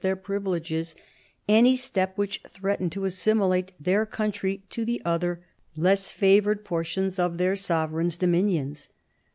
[0.01, 0.95] their privileges,
[1.47, 5.43] any step which threatened to assimilate their country to the other
[5.77, 8.89] less favoured portions of their sovereign's dominions.